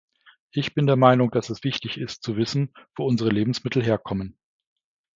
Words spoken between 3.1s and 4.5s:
Lebensmittel herkommen.